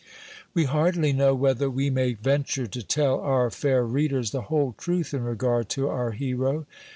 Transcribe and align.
We 0.55 0.63
hardly 0.63 1.13
know 1.13 1.35
whether 1.35 1.69
we 1.69 1.91
may 1.91 2.13
venture 2.13 2.65
to 2.65 2.81
tell 2.81 3.19
our 3.19 3.51
fair 3.51 3.85
readers 3.85 4.31
the 4.31 4.41
whole 4.41 4.73
truth 4.75 5.13
in 5.13 5.23
regard 5.23 5.69
to 5.77 5.89
our 5.89 6.09
hero. 6.13 6.65